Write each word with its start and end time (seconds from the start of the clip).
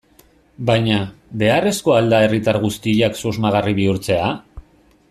Baina, 0.69 0.95
beharrezkoa 1.43 1.99
al 2.01 2.09
da 2.15 2.23
herritar 2.29 2.61
guztiak 2.65 3.21
susmagarri 3.21 3.79
bihurtzea? 3.83 4.35